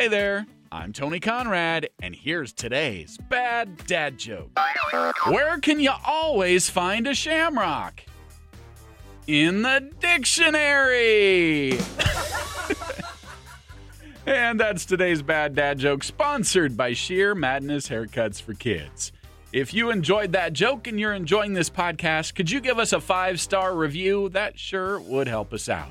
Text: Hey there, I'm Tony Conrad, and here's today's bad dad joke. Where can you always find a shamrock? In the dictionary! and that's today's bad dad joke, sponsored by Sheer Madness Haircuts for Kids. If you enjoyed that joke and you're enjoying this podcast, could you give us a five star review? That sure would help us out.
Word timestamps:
Hey 0.00 0.08
there, 0.08 0.46
I'm 0.72 0.94
Tony 0.94 1.20
Conrad, 1.20 1.90
and 2.02 2.16
here's 2.16 2.54
today's 2.54 3.18
bad 3.28 3.86
dad 3.86 4.16
joke. 4.16 4.58
Where 5.26 5.58
can 5.58 5.78
you 5.78 5.92
always 6.06 6.70
find 6.70 7.06
a 7.06 7.12
shamrock? 7.12 8.02
In 9.26 9.60
the 9.60 9.90
dictionary! 10.00 11.72
and 14.26 14.58
that's 14.58 14.86
today's 14.86 15.20
bad 15.20 15.54
dad 15.54 15.78
joke, 15.78 16.02
sponsored 16.02 16.78
by 16.78 16.94
Sheer 16.94 17.34
Madness 17.34 17.90
Haircuts 17.90 18.40
for 18.40 18.54
Kids. 18.54 19.12
If 19.52 19.74
you 19.74 19.90
enjoyed 19.90 20.32
that 20.32 20.54
joke 20.54 20.86
and 20.86 20.98
you're 20.98 21.12
enjoying 21.12 21.52
this 21.52 21.68
podcast, 21.68 22.34
could 22.34 22.50
you 22.50 22.62
give 22.62 22.78
us 22.78 22.94
a 22.94 23.02
five 23.02 23.38
star 23.38 23.76
review? 23.76 24.30
That 24.30 24.58
sure 24.58 24.98
would 24.98 25.28
help 25.28 25.52
us 25.52 25.68
out. 25.68 25.90